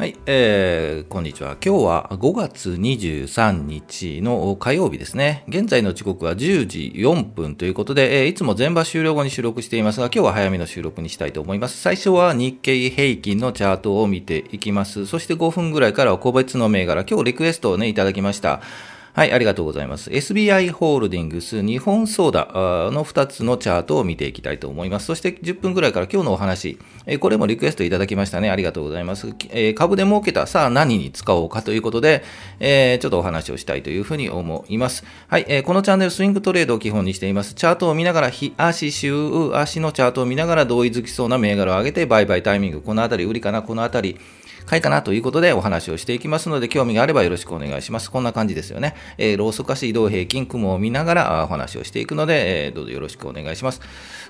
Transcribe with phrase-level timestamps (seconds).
[0.00, 1.58] はい、えー、こんにちは。
[1.62, 5.44] 今日は5月23日の火曜日ですね。
[5.46, 11.78] 現在の時刻は10時4分ということで、えー、いつも全場終了後に収録していますが、今日は早めの収録にしたいと思います。
[11.78, 15.04] 最初は日経平均のチャートを見ていきます。
[15.04, 18.62] そして5分ぐらいからは個別の銘柄、今日リクエストをね、いただきました。
[19.20, 20.08] はい、ありがとうございます。
[20.08, 25.04] SBI ホールディングス、日本ソーダの2つのチャートを見ていきたいと思います。
[25.04, 26.78] そして10分くらいから今日のお話、
[27.20, 28.48] これもリクエストいただきましたね。
[28.48, 29.34] ありがとうございます。
[29.74, 32.24] 株で儲けた、さあ何に使おうかということで、
[32.58, 35.04] ちょっとお話をしたいというふうに思います。
[35.28, 37.52] はい、このチャンネルスイングトレードを基本にしています。
[37.52, 44.16] チャートを見ながら、日足、週足のチャートを見ながら同意づきそうな銘柄を上げて、売買タイミング、このあたり売りかな、このあたり、
[44.70, 48.08] 買いかなということでお話をしていきますので、興味があればよろしくお願いします。
[48.08, 48.94] こんな感じですよね。
[49.18, 53.80] えー、ローソク足移動平均雲を見ながらお話をしていくので、えー、どうぞよろしくお願いします。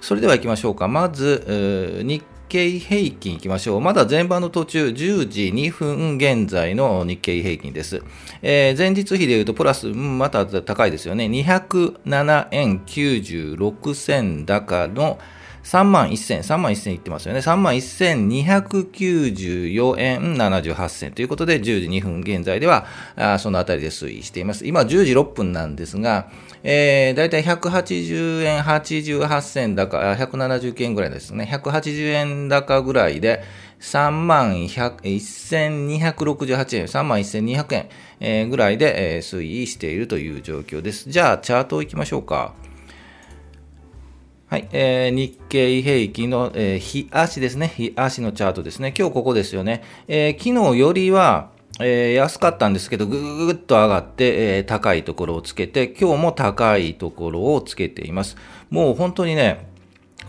[0.01, 0.89] それでは行きましょうか。
[0.89, 3.81] まず、日経平均いきましょう。
[3.83, 8.03] まだ前場の途中、10時2分現在の日経平均です。
[8.41, 11.27] えー、前日比で言うと、プラス、また高いですよね。
[11.27, 15.19] 207円96銭高の
[15.65, 17.41] 3万1000、3万1000いってますよね。
[17.41, 24.67] 3万1294円78銭ということで、10時2分現在では、あそのあたりで推移しています。
[24.67, 26.31] 今10時6分なんですが、
[26.63, 31.49] えー、だいたい180円88銭高、170円ぐらいですね。
[31.51, 33.43] 180円高ぐらいで、
[33.81, 37.87] 3万1268円、3万1200
[38.21, 41.09] 円、ぐらいで、推移しているという状況です。
[41.09, 42.53] じゃあ、チャート行きましょうか。
[44.51, 47.69] はい、えー、日経平均の、えー、日足ですね。
[47.69, 48.93] 日足のチャートですね。
[48.99, 49.85] 今日ここですよね。
[50.09, 58.37] えー、昨日よりは、えー、安かったんですけど、ぐぐぐっと上がって、えー、高いところをつけて、今日も高いところをつけています。
[58.71, 59.69] もう本当にね、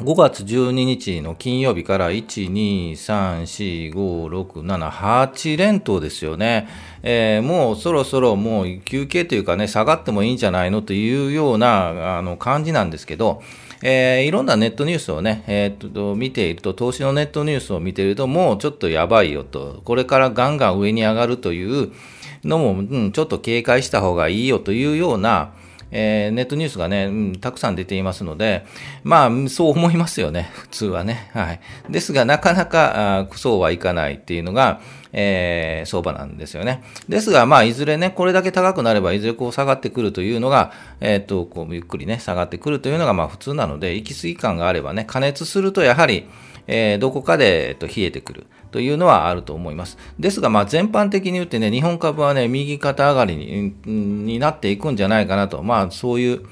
[0.02, 6.68] 5月12日の金曜日から1、2、3、4、5、6、7、8連投ですよね。
[7.02, 13.42] えー、もうそろそろもう休憩というかね、下がってもいいんじゃないのというようなあの感じなんですけど、
[13.84, 21.92] えー、いろんなネットニュースをね、えー、っと、見ていると、投資のネットニュースを見ていると、もうちょっとやばいよと、これからガンガン上に上がるという
[22.44, 25.54] のも、うん、ちょっと警戒した方がいいよというような、
[25.92, 28.66] えー、ネットニュースがね、うん、たくさん出ていますので、
[29.04, 31.30] まあ、そう思いますよね、 普通はね。
[31.34, 31.60] はい。
[31.90, 34.80] ですが、なかなか、あそうはいかないっていうのが、
[35.14, 36.84] えー、相場なんですよね。
[37.10, 40.72] ですが、まあ、いずれね、これだけ高くなれば、いずれこう下がってくるというのが、
[41.02, 46.28] えっ、と、こう、ゆっくりね、下がってくるというのが、まあ、普通なので、行き過ぎ感があればね、加熱すると、やはり、
[46.68, 49.98] えー、どこかで、えっと、冷えてくるというのはあると思います。
[50.20, 56.46] ですが、まあ、全般的に言ってね、日本株はね、右肩上がりにになっていくんじゃないかなと、まあ、そういう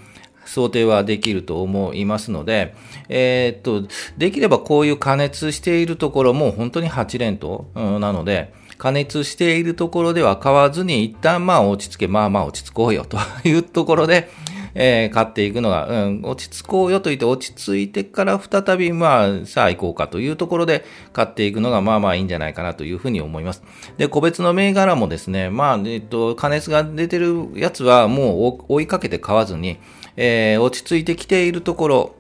[0.46, 2.76] 想定はできると思いますので、
[3.08, 3.88] えー、っと、
[4.18, 14.30] できればこういう加熱しているところも本当に8連投なので、加熱しているところでは買わずに、一旦まあ落ち着け、まあまあ落ち着こうよというところで、
[14.76, 23.64] えー、買っていくのが、うん、落ち着こうよと言って落ち着いてから再び、まあ、さあ行こうかというところで買っていくのが、まあまあいいんじゃないかなというふうに思います。
[23.98, 29.78] で、個別の銘柄もですね、まあ、えっと、加熱が出てるやつはもう追いかけて買わずに、
[30.16, 32.16] えー、落ち着いてきているところ、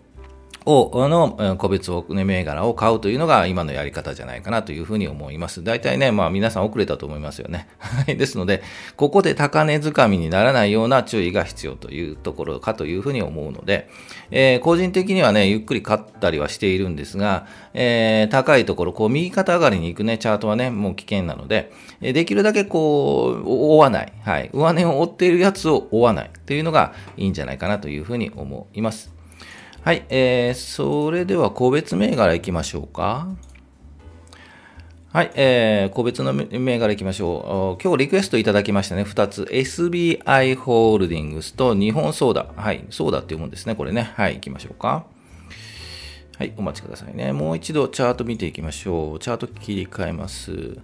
[0.69, 5.63] を、の、個別を、ね、銘柄を買うというのが今のやり方じゃないかなというふうに思います。
[5.63, 7.67] 大体ね、まあ皆さん遅れたと思いますよね。
[7.79, 8.61] はいですので、
[8.95, 13.89] ここで高値掴みにならないような注意が必要というところかというふうに思うので、
[14.31, 24.13] えー、個人的にはね、ゆっくり買ったりはしているんですが、えー、高いところ、こう右肩上がりに行くね、チャートはね、もう危険なので、できるだけこう、追わない。
[24.23, 24.49] はい。
[24.53, 29.18] 上値を追っているやつを追わないというのがいいんじゃないかなというふうに思います。
[29.81, 33.29] はい、えー、それでは個別銘柄いきましょうか。
[35.11, 37.81] はい、えー、個別の銘柄いきましょう。
[37.81, 39.43] 今日リクエストいただきましたね、2つ。
[39.49, 42.47] SBI ホールディングスと日本ソーダ。
[42.57, 44.11] はい、ソーダっていうんですね、これね。
[44.15, 45.05] はい、行きましょうか。
[46.37, 47.31] はい、お待ちくださいね。
[47.31, 49.19] もう一度チャート見ていきましょう。
[49.19, 50.77] チャート切り替えます。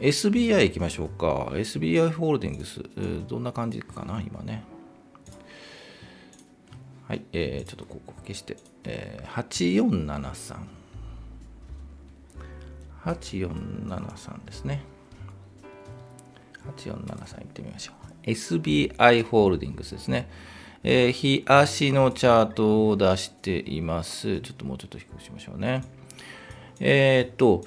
[0.00, 1.52] SBI 行きましょうか。
[1.52, 2.82] SBI ホールディングス。
[3.28, 4.64] どんな感じかな、今ね。
[7.10, 10.58] はい、えー、ちょっとここ消して、えー、8473。
[13.04, 14.84] 8473ですね。
[16.78, 17.94] 8473いってみましょ
[18.26, 18.30] う。
[18.30, 20.30] SBI ホールディングスですね。
[20.84, 24.40] えー、日足のチャートを出しています。
[24.40, 25.82] ちょっともうちょっと低くしましょうね。
[26.78, 27.64] えー、っと、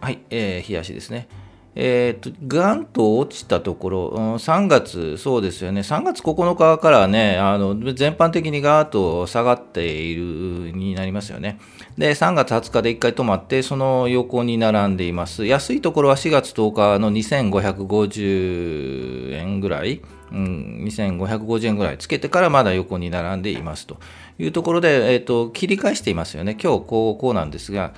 [0.00, 1.28] はい、えー、日足ですね。
[1.76, 11.60] えーと、ガンと落ちたところ、うん、3月、そうですよね、3月9日からね、あの全般的にガーッと下がっているになりますよね。
[11.96, 15.46] で、3月20日で1回止まって、その横に並んでいます。
[15.46, 20.00] 安いところは4月10日の2550円ぐらい、
[20.32, 23.98] うん、2550円ぐらいつけてからまだ横に並んでいますと
[24.38, 26.56] いうところで、えーと、切り返していますよね。
[26.60, 27.92] 今日こうこうなんですが、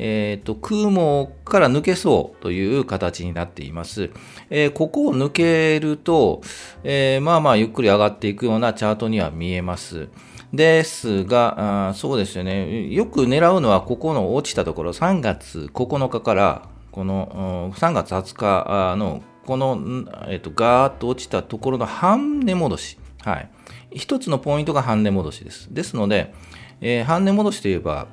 [0.00, 4.10] えーと、空網から抜けそうという形になっています。
[4.48, 6.40] えー、ここを抜けると、
[6.84, 10.08] えー、まあまあゆっくり上がっていくようなチャートには見えます。
[10.52, 12.88] ですが、あそうですよね。
[12.88, 19.80] よく狙うのは、ここの落ちたところ、3月9日から、この3月20日の、この、
[20.28, 22.98] えっと、ガーッと落ちたところの半値戻し。
[23.24, 23.50] はい。
[23.90, 25.74] 一つのポイントが半値戻しです。
[25.74, 26.32] ですので、
[26.80, 28.06] えー、半値戻しといえば、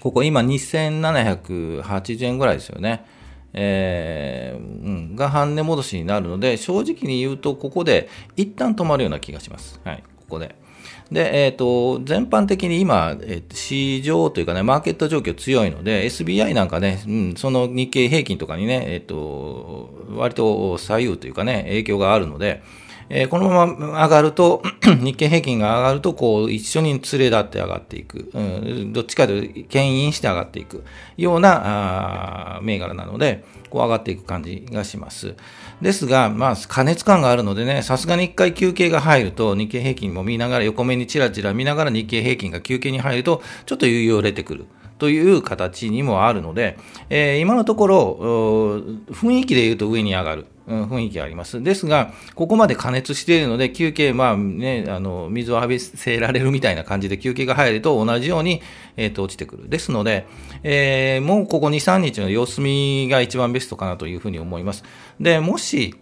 [0.00, 3.04] ここ今2780円ぐらいですよね。
[3.52, 4.62] えー、う
[5.12, 9.80] ん、が半値戻しになるので、正直に言うと、ここで一旦止まるような気がします。
[9.84, 10.54] はい、ここで。
[11.10, 22.62] で、えっ、ー、と、全般的に今、えー、市場というかね、マーケット状況強いので、SBI なんかね、うん、その日経平均とかにね、えっ、ー、と、割と左右というかね、影響があるので、
[23.12, 24.62] えー、このまま上がると、
[25.02, 28.30] 日経平均が上がると、こう、一緒に連れ立って上がっていく。
[28.32, 30.84] うん、どっちかというと、牽引して上がっていく
[31.16, 35.34] ような、あ銘柄なので、こう上がっていく感じがします。
[35.82, 44.66] ですが、まあ、加熱感があるのでね、さすがに一回休憩が入ると、日経平均も見ながら、横目にちらちら見ながら日経平均が休憩に入ると、ちょっと余裕を出てくる。
[45.00, 48.18] という形にもあるので、えー、今のところ、
[49.10, 50.46] 雰囲気で言うと上に上がる。
[50.68, 51.62] 雰囲気あります。
[51.62, 58.62] ですが、ここまで加熱しているので、休憩、まあね、あの、水を浴びせられるみたいな感じで休憩が入ると同じように、
[58.96, 59.68] えっ、ー、と、落ちてくる。
[59.68, 60.26] ですので、
[60.62, 64.84] えー、もうここ2、3日の様子見が一番ベストかなというふうに思います。
[65.18, 65.96] で、もし、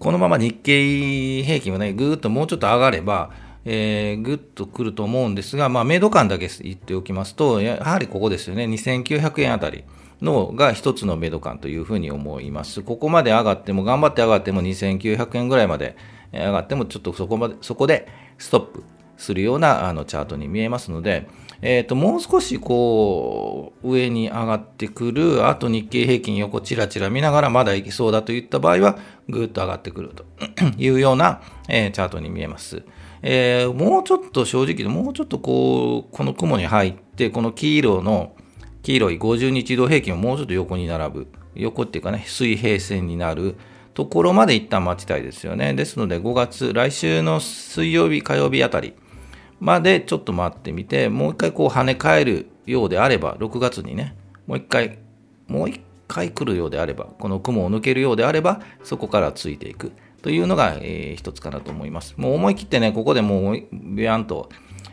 [0.00, 3.30] このまま日経平均はね、ぐーっともうちょっと上がれば、
[3.64, 9.84] えー、ぐっとくると思うんですが、まあ、明度感だけ言っておきますと、やはりここですよね、2900円あたり。
[10.22, 12.82] のが一つのメド感というふうに思います。
[12.82, 15.96] ここまで上がっても、頑張って上がっても2900円ぐらいまで
[16.32, 18.08] 上がっても、ちょっとそこまで、そこで
[18.38, 18.84] ストップ
[19.16, 21.28] するようなあのチャートに見えますので、
[21.62, 28.98] えっ、ー、と、もう少しこう、上に上がってくる、あと日経平均横ちらちら見ながらまだいきそうだといった場合は、
[29.28, 30.24] ぐっと上がってくると
[30.78, 32.82] いうような、えー、チャートに見えます。
[33.22, 38.34] えー、もうちょっと正直、もうちょっとこう、この雲に入って、この黄色の、
[38.82, 41.26] 黄色い50日移動平均をもうちょっと横に並ぶ。
[41.54, 43.56] 横っていうかね、水平線になる
[43.92, 45.74] ところまで一旦待ちたいですよね。
[45.74, 48.94] ですので5月、来週の水曜日、火曜日あたり
[49.58, 54.16] までちょっと待ってみて、もう一回こう跳ね返るようであれば、6月にね、
[54.46, 54.98] もう一回、
[55.46, 62.14] もう一回来るようであれば、この雲を抜けるようであれば、そこからついていくというのが、えー、一つかなと思います。
[62.16, 64.50] もう思い切ってね、ここでもうビャンと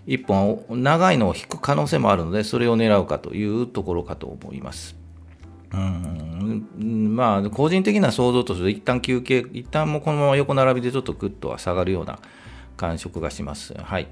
[0.07, 4.95] 1本長いのを引く可能性もあるので、それを狙うかというところかと思います。
[5.73, 12.19] うんまあ、個人的な想像とすると、一旦休憩、一旦もこのまま横並びでちょっとぐっとは下がるような
[12.77, 13.73] 感触がします。
[13.73, 14.07] はい。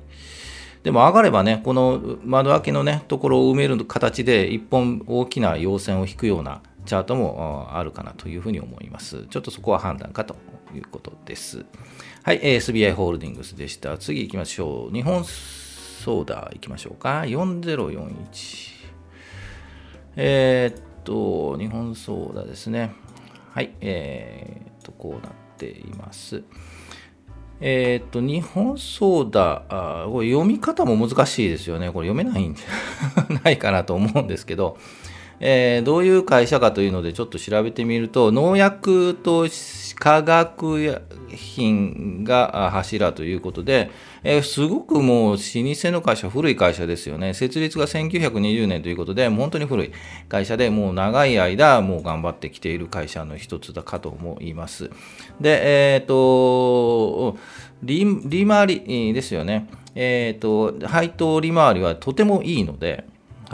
[0.84, 9.26] でも上がればね、この窓開けのね、ところを埋める形で、一本大きな陽線を引くようなチャートもあるかなというふうに思います。
[9.30, 10.36] ちょっとそこは判断かと
[10.76, 11.66] いうことです。
[12.24, 13.98] はい、SBI ホールディングスでした。
[13.98, 14.94] 次行きましょう。
[14.94, 17.22] 日本ソーダいきましょうか。
[17.22, 18.76] 4041。
[20.18, 22.92] えー、っと、日本ソーダですね。
[23.54, 26.44] はい、えー、っと、こうなっています。
[27.62, 31.92] えー、っと、日本ソーダあ、これ読み方も難しいですよね。
[31.92, 34.78] これ読めないんじゃ ないかなと思うんですけど、
[35.40, 39.48] えー、どういう会社かというのでちょっと調べてみると、農薬と
[39.96, 43.90] 化学品が柱ということで、
[44.24, 47.34] えー、すごくもう老舗の会社、古い会社ですよね。
[47.34, 49.92] 設立が1920年ということで、本当に古い
[50.30, 54.90] 会社で、もう長い間、もう頑張ってきている会社の一つだかと思います。
[55.40, 57.38] で、えっ、ー、と、
[57.84, 59.68] 利回りですよね。
[59.96, 63.06] えっ、と、配当利回りはとてもいいので、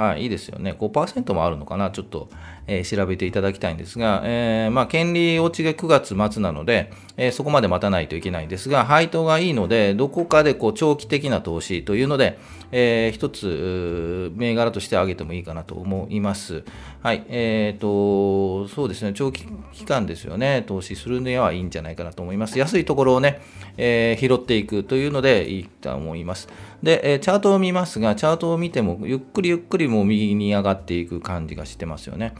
[0.01, 0.73] はい、いいですよね。
[0.79, 2.29] 5%もあるのかな、ちょっと、
[2.65, 6.91] えー、調べていただきたいんですが、えー、まあ、権利落ちが9月末なので、
[7.23, 12.39] え、そこまで待たないといけないんですが、配当がいいので、どこかでこう長期的な投資というので、
[12.71, 16.63] えー、一つ、銘柄として挙げてもいいかなと思います。
[17.03, 22.57] はい、えっ、と、そうですね、長期期間ですよね、投資するにはいいんじゃないかなと思います。
[22.57, 23.39] 安いところをね、
[23.77, 26.49] え拾っていくというのでいいと思います。
[26.81, 32.33] で、えチャートを見ますが、チャートを見ても、ゆっくりゆっくりもう右に上がっていく感じがしてますよね。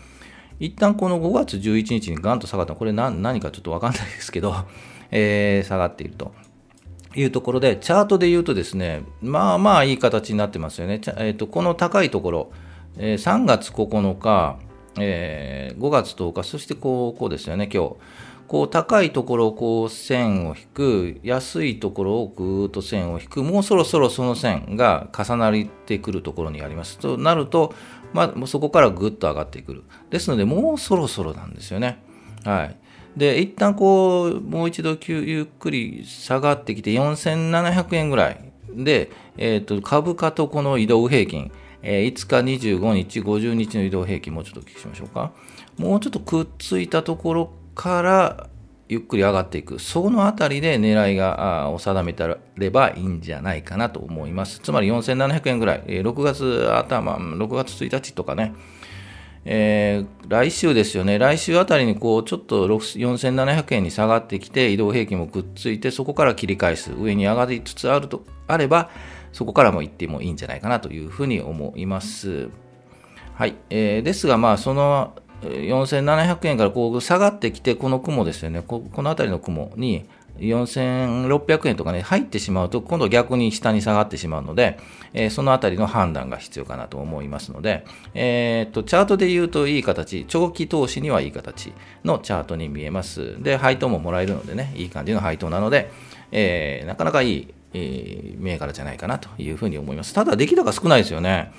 [0.62, 4.53] 一旦この5月11日にガンと下がったこれ何かちょっとわかんないですけど、
[5.10, 6.32] えー、下がっていると。
[7.13, 11.01] いうところで、チャートで言うとですね、まあまあいい形になってますよね。
[11.18, 12.51] えーと、この高いところ、
[12.98, 14.60] えー、3月9日、
[14.98, 17.96] えー、5月10日、そしてこうこうですよね、今日。
[18.51, 27.00] こう高いところをこう線を引く、安いところをぐーっと線を引く、もうそろそろその線が重なってくるところにあります。
[27.00, 27.74] となると、
[28.12, 29.84] まあ、そこからぐっと上がってくる。
[30.10, 32.03] ですので、もうそろそろなんですよね。
[32.43, 32.75] はい。
[33.15, 41.53] で、一旦こう、もう一度ゆっくり下がってきて、4700円ぐらいで、え、ー、と、株価とこの移動平均、
[41.84, 45.31] えー、5日、25日、50日の移動平均、もうちょっとお聞きしましょうか。
[45.77, 48.47] もうちょっとくっついたところから
[48.89, 54.59] ゆっくり上がっていく、そのあたりで狙いがを定めたればいいんじゃないかなと思います。
[54.59, 58.53] つまり4700円ぐらい、6月頭、6月1日とかね、
[59.45, 68.91] えー、来週ですよね、来週あたりにこうちょっと4700円に下がってきて、移動平均もくっついて、そこから切り返す、上に上がりつつあるとあれば、
[69.33, 72.51] そこからも行ってもいいんじゃないかなというふうに思います。
[73.33, 80.05] はい、えー、ですが、まあ、その4700円からこう下がってきて、この雲ですよね、この辺りの雲に
[80.39, 84.79] 4600円とかね、入ってしまうと、今度逆に下に下がってしまうので、
[85.13, 93.41] えー、そのあたりの判断が必要かなと思いますので、えー、っと、チャートで言うといい形、長期投資にはいい形のチャートに見えます。
[93.41, 95.91] で、配当ももらえるのでね、いい感じの配当なので、
[96.31, 100.13] えー、なかなかいい、えー、銘柄じゃないかなというふうに思います。
[100.13, 101.51] ただ、出来高少ないですよね。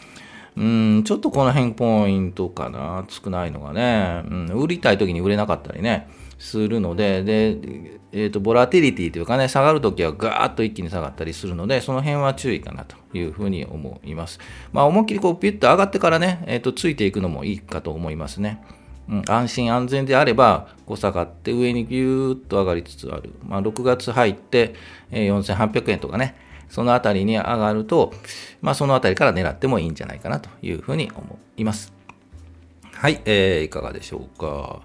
[0.56, 14.40] うん、ちょっとこの辺ポイントかな、少ないのがね、うん、売りたい時に売れなかったりね、するので、で、えっ、ー、と、ボラティリティというかね、下がるときはガーッと一気に下がったりするので、その辺は注意かなというふうに思います。
[14.72, 18.60] まあ、思いっきりこう、ピュッと上がってからね、えっ、ー、と、ついていくのもいいかと思いますね。
[19.08, 23.32] うん、安心安全であれば、こう下がって上にぎゅーっと上がりつつある。
[23.46, 24.74] まあ、6月入って、
[25.10, 26.34] えー、4800円とかね、
[26.72, 28.14] そのあたりに上がると、
[28.62, 31.92] まあ、そのあたりから狙ってもいいんじゃないかなというふうに思います。
[32.94, 34.80] はい、えー、いかがでしょうか。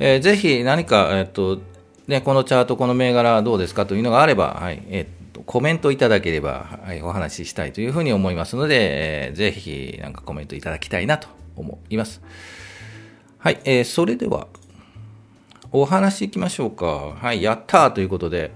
[0.00, 1.60] えー、ぜひ何か、えっ、と、
[2.08, 12.22] ね、このチャート、この銘柄どうですかというのがあれば、はい、えっ、と、コメントいただければ、はい、お話ししたいというふうに思いますので、えー、ぜひ、なんかコメントいただきたいなと思います。
[13.38, 14.48] はい、えー、それでは、
[15.70, 16.86] お話いきましょうか。
[17.20, 18.50] はい、やったーということで、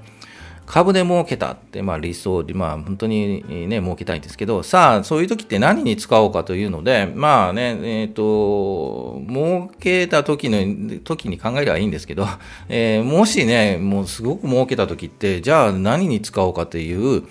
[0.66, 12.26] 株で儲けたって、まあ理想で、まあ本当にね、儲けたいんですけど、さあ、そういう時って何に使おうかというので、まあね、えっ、ー、と、儲けた時の、時に考えればいいんですけど、
[12.69, 17.25] えー、もしね、もうすごく儲けた時って、じゃあ何に使おうかという、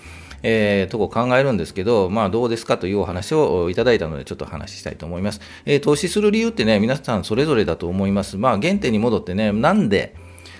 [0.44, 5.40] えー、とこ考えるんですけど、まあどうですかというお話をいただいたので、ちょっと話したいと思います。
[5.64, 8.36] えー、投資する理由ってね、皆さんそれぞれだと思います。
[8.36, 10.14] まあ原点に戻ってね、なんで、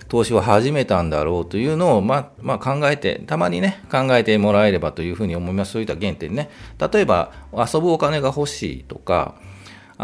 [0.08, 5.72] 投資を始めたんだろうというのを、まあ、まあ、考えて、たまにね、考えてもらえればというふうに思います。
[5.72, 6.50] そういった原点ね。
[6.78, 9.34] 例えば、遊ぶお金が欲しいとか、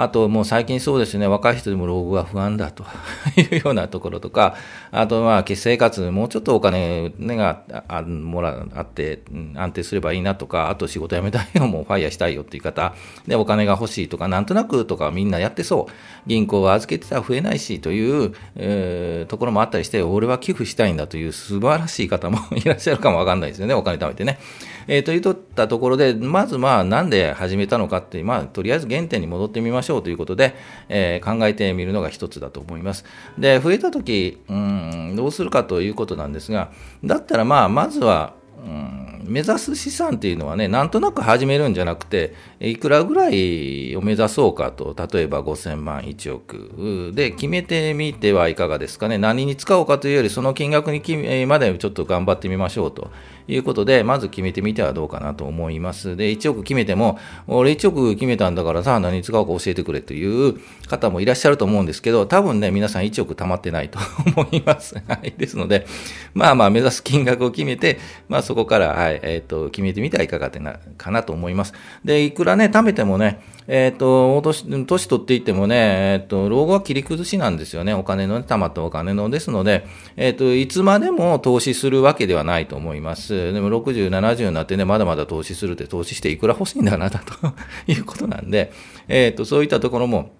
[0.00, 2.84] あともう最近そうですね、若い人でも老後が不安だと
[3.36, 4.54] いうようなところとか、
[4.92, 9.22] あとまあ、生活、もうちょっとお金、ね、があもらあって、
[9.56, 12.94] 安定すればいいなとか、あと仕事辞めたいよ、もう ファイヤーしたいよっていう方、
[13.26, 15.92] で、お金が欲しいとか、なんとなくとかみんなやってそう。
[16.28, 24.38] 銀行は預けてたら増えないしという、えー、ところもあったりして、俺は寄付したいんだという素晴らしい方も いらっしゃるかもわかんないですよね、お金貯めてね。
[24.86, 30.54] えー、というとったところで、まずまあ、なんで始めたのかって、まあ、とりあえず原点に戻ってみましょうということで、
[30.88, 33.04] えー、考えてみるのが一つだと思います。
[33.38, 36.70] で、増えたとき、うん、どうするかということなんですが、
[37.04, 49.18] だったらまあ、まずは、うん目指す資産っていうのはね、なんとなく始めるんじゃなくて、いくらぐらいを目指そうかと、例えば5000万、1億で決めてみてはいかがですかね。
[49.18, 53.10] 何に使おうかというより、その金額にまでちょっと頑張ってみましょうと
[53.48, 56.16] いうことで、まず決めてみてはどうかなと思います。
[56.16, 63.98] で、1億決めても、俺1億決めたんだからさ、何に使おうか教えてくれという方もいらっしゃると思うんですけど、多分ね、皆さん1億貯まってないと
[64.36, 64.96] 思います。
[65.06, 65.32] はい。
[65.36, 65.86] ですので、
[66.34, 71.74] まあまあ目指す金額を決めて、まあそこから、はい、えっ、ー、と、決めてみてはいかがなかなと思います。
[72.04, 77.94] で、いくらね、貯めてもね、えっ、ー、と、年、年取っていってもね、えっ、ー、と、老後は切り崩しなんですよね。
[77.94, 79.30] お金の、ね貯まったお金の。
[79.30, 83.52] ですので、えっ、と、いつまでも投資するわけではないと思います。
[83.52, 87.18] でも、60、70になってね、まだまだ投資するって投資していくら欲しいんだな、と
[87.86, 88.72] いうことなんで、
[89.08, 90.30] えっ、と、そういったところも、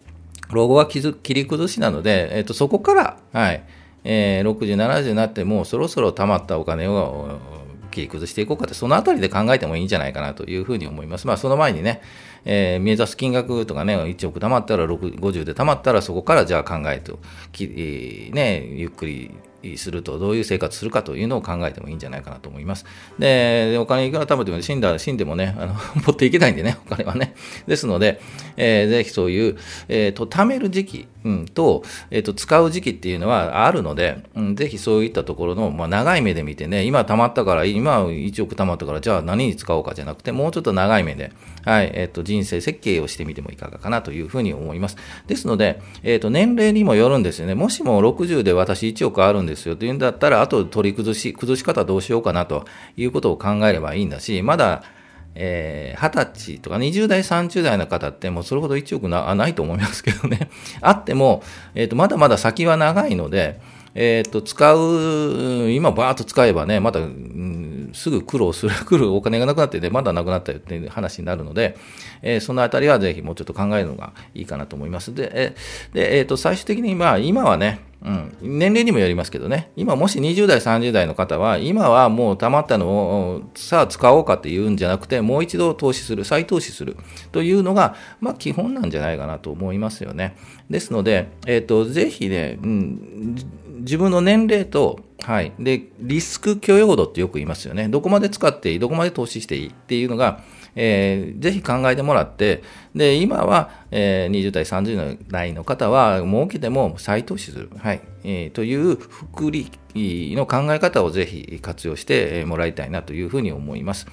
[0.51, 3.63] 老後は切り崩しなので、えっ、と、そこから、はい、
[4.05, 7.39] えー、60、70になってもうそろそろ貯まったお金を
[7.99, 11.27] 切り崩していこうかって、そのあたりで考えてもいいんじゃないかなというふうに思います。
[11.27, 12.01] まあ、その前にね、
[12.45, 17.19] えー、目指す金額とかね、1億貯まったら50で貯まったら、そこからじゃあ考えと、
[17.53, 19.31] きね、ゆっくり
[19.77, 22.85] すると、どういう生活するかというのを考えてもいいんじゃないかなと思います。
[23.19, 25.75] で、お金いくら貯めても死んだら 死んでもね、あの
[26.07, 27.35] 持っていけないんでね、 お金はね。
[27.67, 28.21] ですので、
[28.57, 29.57] えー、ぜひそういう、
[29.89, 41.33] えっ、ー、と、貯める時期、うん、と、えっ、ー、と、使う時期っていうのはあるので、うん、ぜひそういったところの、まあ、長い目で見てね、今貯まったから、今1億貯まったから、じゃあ何に使おうかじゃなくて、もうちょっと長い目で、
[41.69, 44.97] はい、えっ、と、人生設計をしてみてもいかがかなというふうに思います。
[45.27, 47.55] ですので、えっ、と、年齢にもよるんですよね。
[47.55, 52.65] もしも60で私1億あるんですよというんだったら、あと取り崩し、崩し方どうしようかなと
[52.97, 54.83] いうことを考えればいいんだし、まだ、
[55.35, 60.49] えー、20歳とか20代、30代の方ってもうそれほど1億なないと思いますけどね。
[60.81, 61.43] あっても、
[61.75, 63.61] えっ、ー、と、まだまだ先は長いので、
[64.01, 71.77] えっ、ー、と、使う、今バーッと使えばね、まだ、うん、すぐ苦労する、 来るお金がなくなってね、まだなくなったよっていう話になるので、
[72.23, 75.13] えー、そのあたりはぜひもうちょっと考えるのがいいかなと思います。
[75.13, 86.97] で、えー、でえー、と、最終的に、まあ、今はね、うん、年齢にもよりますけどね、今もし20代、30代の方は、今はもう貯まったのをさあ使おうかっていうんじゃなくて、もう一度投資する、再投資する
[87.33, 90.37] というのが、まあ基本なんじゃないかなと思いますよね。
[90.71, 93.35] ですので、えっ、ー、と、ぜひね、うん、
[93.89, 95.55] 自分の年齢と、はい。
[95.59, 97.89] で、リスク許容度ってよく言いますよね。
[97.89, 100.43] どこまで使っていい、どこまで投資していいっていうのが、
[100.77, 102.63] えー、ぜひ考えてもらって、
[102.95, 114.07] で、今は、えー、20代、30代の方は、儲けても再投資する、はい、えー、という福利の考え方をぜひ活用してもらいたいなというふうに思います。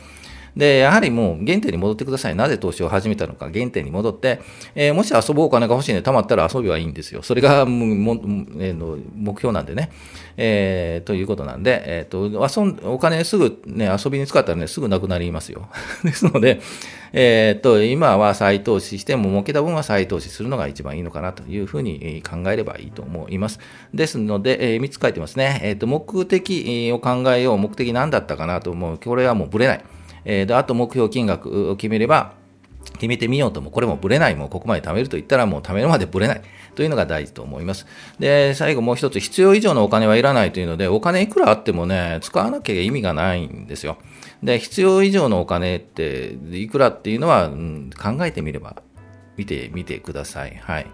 [0.55, 2.35] で、やはりもう原点に戻ってください。
[2.35, 4.39] なぜ投資を始めたのか、原点に戻って、
[4.73, 7.21] えー、もし遊ぶお金が欲しいんで、貯まったら遊びはいいんですよ。
[7.23, 8.13] それがもも、
[8.59, 9.91] えー、目標なんでね。
[10.37, 15.69] えー、ということなんで、え、ー、と、遊ん、お金すぐね、遊びに使ったらね、すぐなくなりますよ。
[16.03, 16.59] ですので、
[17.13, 23.59] えっ、と、今は再投資しても儲けた分は再投資するのが一番いいのかなというふうに考えればいいと思います。
[23.93, 25.61] ですので、えー、3つ書いてますね。
[25.63, 27.57] えっ、と、目的を考えよう。
[27.57, 28.97] 目的何だったかなと思う。
[28.97, 29.81] これはもうぶれない。
[30.25, 32.33] えー、で、あと目標金額を決めれば、
[32.93, 36.41] 決めてみようとも、これもぶれない、もうここまで貯めると言ったらもう貯めるまでぶれない
[36.75, 37.85] というのが大事と思います。
[38.19, 43.97] で、最後もう一つ、必要以上のお金はいらないというので、お金いくらあってもね、使わなきゃ意味がないんですよ。
[44.43, 48.81] で、必要以上のお金っていくらっていうのは、うん、考えてみれば、
[49.37, 50.55] 見てみてください。
[50.61, 50.87] はい。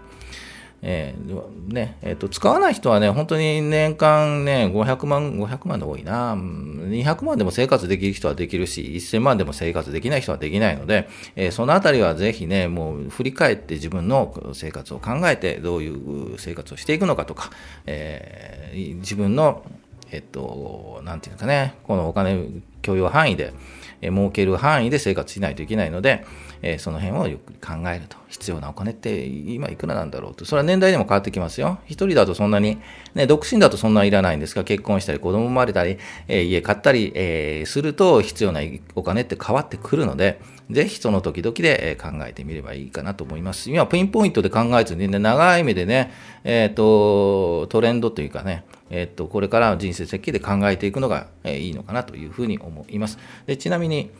[0.84, 6.34] えー、ね、えっ、ー、と、使わない人はね、本当に年間ね、500万、500万で多いな。
[6.34, 17.50] 200万でも生活できる人はできるし、1000万でも生活できない人はできないので、えー、そのあたりはぜひね、もう振り返って自分の生活を考えて、どういう生活をしていくのかとか、
[17.86, 19.62] えー、自分の、
[20.10, 22.44] えっと、なんていうかね、このお金
[22.82, 23.54] 許容範囲で、
[24.00, 26.24] えー、儲ける範囲で生活しないといけないので、
[26.62, 28.22] えー、その辺をゆっく考えると。
[28.32, 30.46] 必要なお金って今いくらなんだろうと。
[30.46, 31.78] それは年代でも変わってきますよ。
[31.84, 32.78] 一人だとそんなに、
[33.14, 35.98] ね、独身だとそんないらないんですが、結婚したり子供生まれたり、
[36.28, 38.60] えー、家買ったり、えー、すると必要な
[38.94, 43.70] お金って変わってくるので、ぜひその時々で考えてみればいいかなと思います。
[43.70, 46.10] 今、ピンポイントで考えずにね、長い目でね、
[46.44, 53.18] えっ、ー、と、トレンドというかね、えっ、と、これからの人生設計で考えていくのがいいのかなというふうに思います。
[53.46, 54.10] でちなみに、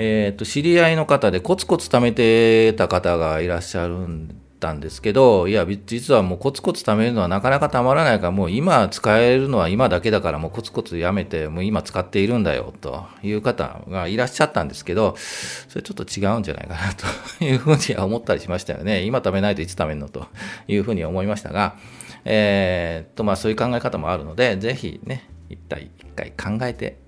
[0.00, 16.94] えっ、と、知り合いの方でコツコツ貯めてた方がいらっしゃるんたんですけど、いや、実はもうコツコツ貯めるのはなかなかたまらないから、もう今使えるのは今だけだからもうコツコツやめて、もう今使っているんだよ、という方がいらっしゃったんですけど、それちょっと違うんじゃないかな、
[17.38, 19.02] というふうには思ったりしましたよね。
[19.06, 20.26] 今貯めないといつ貯めるのと
[20.66, 21.76] いうふうに思いましたが、
[22.24, 26.98] えー、っと、まあそういう考え方もあるので、ぜひね、一体一回考えて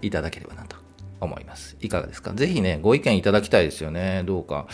[0.00, 0.73] いただければなと
[1.20, 1.76] 思います。
[1.80, 2.32] いかがですか？
[2.32, 4.22] ぜひね、ご意見いただきたいですよね。
[4.24, 4.66] どうか。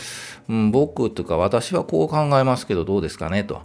[0.49, 3.43] うん、僕とか私はこう考えますけどどうですかね？
[3.43, 3.61] と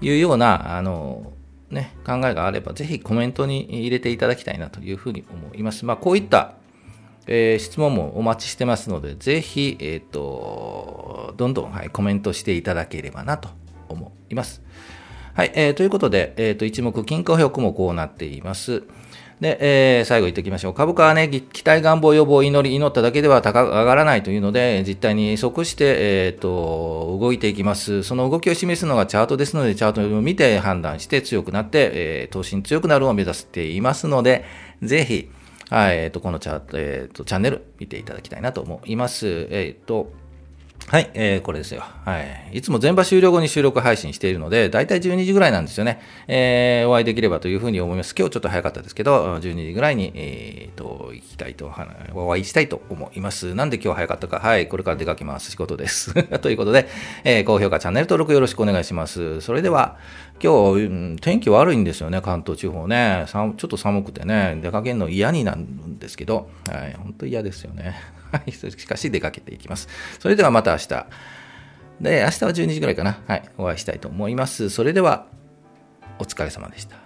[0.00, 1.32] いうような、あの、
[1.70, 5.86] ね、考えがあれば、ぜひコメントに入れていただきたいなというふうに思います。
[5.86, 6.54] まあ、こういった、
[7.26, 13.48] えー、質問もお待ちしてますので、ぜひ、えっ、ー、と、どんどん、はい、コメントしていただければなと
[13.88, 14.60] 思います。
[15.32, 18.82] はい、えー、ということで、えっ、と、一目金貨表もこうなっています。
[19.42, 19.58] で、
[19.98, 20.74] えー、最後言っておきましょう。
[20.74, 28.04] 株価はね、期待願望予防祈り、祈っただけでは高上がらないというので、実態に即して、えっ、ー、と、動いていきます。
[28.04, 34.44] その動きを示すのがチャートですので、チャートを見て判断して強くなって、えー、投資に強くなるを目指していますので、
[34.80, 35.28] ぜひ、
[35.70, 39.48] はい、えっ、ー、と、このチャート、えっ、ー、と、チャンネル見ていただきたいなと思います。
[39.50, 40.12] えっ、ー、と、
[40.88, 41.82] はい、えー、これですよ。
[42.04, 42.58] はい。
[42.58, 46.02] いつも全場終了後に収録配信しているので、だいたい12時ぐらいなんですよね。
[46.28, 48.14] えー、お会いできればというふうに思います。
[48.16, 51.72] 今日ちょっと早かったですけど、12時ぐらいに、えー、と、行きたいと、
[52.12, 53.54] お会いしたいと思います。
[53.54, 54.40] なんで今日早かったか。
[54.40, 55.50] はい、これから出かけます。
[55.50, 56.12] 仕事です。
[56.40, 56.88] ということで、
[57.24, 59.40] えー、高評価、チャンネル登録よろしくお願いします。
[59.40, 59.96] それでは、
[60.42, 63.24] 今日、うん、天気悪いんですよね、関東地方ね。
[63.28, 68.21] ちょっと寒くてね、出かけるの嫌になるんですけど、はい、本当嫌ですよね。
[68.32, 69.88] はい、しかし出かけていきます。
[70.18, 71.06] それではまた明日。
[72.00, 73.20] で、明日は12時ぐらいかな。
[73.28, 74.70] はい、お会いしたいと思います。
[74.70, 75.26] それでは、
[76.18, 77.01] お疲れ様でした。